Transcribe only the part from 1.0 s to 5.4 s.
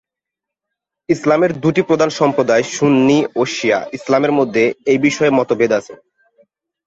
ইসলামের দুটি প্রধান সম্প্রদায় সুন্নি ও শিয়া ইসলামের মধ্যে এই বিষয়ে